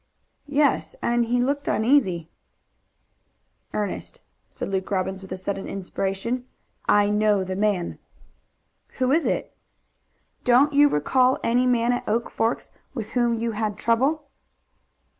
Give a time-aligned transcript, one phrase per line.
[0.49, 2.27] "Yes, and he looked uneasy."
[3.71, 6.47] "Ernest," said Luke Robbins, with a sudden inspiration,
[6.89, 7.99] "I know the man."
[8.97, 9.55] "Who is it?"
[10.43, 14.25] "Don't you recall any man at Oak Forks with whom you had trouble?"